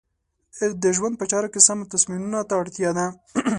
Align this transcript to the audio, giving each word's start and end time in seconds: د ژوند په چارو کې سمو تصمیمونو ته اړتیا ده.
د 0.83 0.85
ژوند 0.97 1.15
په 1.17 1.25
چارو 1.31 1.51
کې 1.53 1.61
سمو 1.67 1.89
تصمیمونو 1.93 2.39
ته 2.49 2.53
اړتیا 2.61 2.89
ده. 2.97 3.05